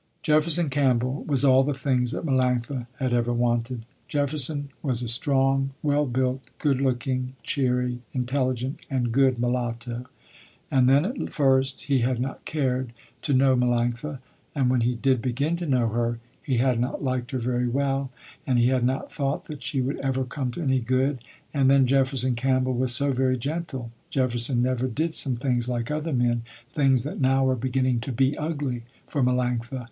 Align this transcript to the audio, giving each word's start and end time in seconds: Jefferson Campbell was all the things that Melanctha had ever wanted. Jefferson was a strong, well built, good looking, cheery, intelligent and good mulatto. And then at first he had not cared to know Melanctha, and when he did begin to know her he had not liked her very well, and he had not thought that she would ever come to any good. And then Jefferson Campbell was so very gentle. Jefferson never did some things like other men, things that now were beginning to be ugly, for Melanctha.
Jefferson 0.23 0.67
Campbell 0.67 1.23
was 1.27 1.45
all 1.45 1.63
the 1.63 1.75
things 1.75 2.09
that 2.09 2.25
Melanctha 2.25 2.87
had 2.97 3.13
ever 3.13 3.31
wanted. 3.31 3.85
Jefferson 4.07 4.71
was 4.81 5.03
a 5.03 5.07
strong, 5.07 5.73
well 5.83 6.07
built, 6.07 6.41
good 6.57 6.81
looking, 6.81 7.35
cheery, 7.43 8.01
intelligent 8.11 8.79
and 8.89 9.11
good 9.11 9.37
mulatto. 9.37 10.07
And 10.71 10.89
then 10.89 11.05
at 11.05 11.29
first 11.29 11.83
he 11.83 11.99
had 11.99 12.19
not 12.19 12.45
cared 12.45 12.93
to 13.21 13.33
know 13.35 13.55
Melanctha, 13.55 14.17
and 14.55 14.71
when 14.71 14.81
he 14.81 14.95
did 14.95 15.21
begin 15.21 15.55
to 15.57 15.67
know 15.67 15.87
her 15.89 16.17
he 16.41 16.57
had 16.57 16.79
not 16.79 17.03
liked 17.03 17.29
her 17.29 17.37
very 17.37 17.67
well, 17.67 18.09
and 18.47 18.57
he 18.57 18.69
had 18.69 18.83
not 18.83 19.11
thought 19.13 19.45
that 19.45 19.61
she 19.61 19.81
would 19.81 19.99
ever 19.99 20.23
come 20.23 20.49
to 20.53 20.63
any 20.63 20.79
good. 20.79 21.23
And 21.53 21.69
then 21.69 21.85
Jefferson 21.85 22.33
Campbell 22.33 22.73
was 22.73 22.91
so 22.91 23.11
very 23.13 23.37
gentle. 23.37 23.91
Jefferson 24.09 24.63
never 24.63 24.87
did 24.87 25.13
some 25.13 25.35
things 25.35 25.69
like 25.69 25.91
other 25.91 26.11
men, 26.11 26.41
things 26.73 27.03
that 27.03 27.21
now 27.21 27.43
were 27.45 27.55
beginning 27.55 27.99
to 27.99 28.11
be 28.11 28.35
ugly, 28.35 28.81
for 29.05 29.21
Melanctha. 29.21 29.79